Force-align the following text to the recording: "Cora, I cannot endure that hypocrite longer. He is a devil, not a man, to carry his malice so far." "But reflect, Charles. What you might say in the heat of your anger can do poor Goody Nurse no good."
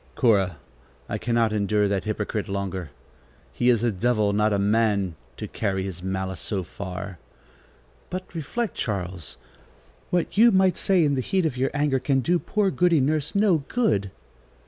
"Cora, 0.15 0.57
I 1.07 1.19
cannot 1.19 1.53
endure 1.53 1.87
that 1.87 2.05
hypocrite 2.05 2.49
longer. 2.49 2.89
He 3.53 3.69
is 3.69 3.83
a 3.83 3.91
devil, 3.91 4.33
not 4.33 4.51
a 4.51 4.57
man, 4.57 5.13
to 5.37 5.47
carry 5.47 5.83
his 5.83 6.01
malice 6.01 6.39
so 6.39 6.63
far." 6.63 7.19
"But 8.09 8.33
reflect, 8.33 8.73
Charles. 8.73 9.37
What 10.09 10.35
you 10.39 10.49
might 10.51 10.75
say 10.75 11.05
in 11.05 11.13
the 11.13 11.21
heat 11.21 11.45
of 11.45 11.55
your 11.55 11.69
anger 11.75 11.99
can 11.99 12.21
do 12.21 12.39
poor 12.39 12.71
Goody 12.71 12.99
Nurse 12.99 13.35
no 13.35 13.59
good." 13.67 14.09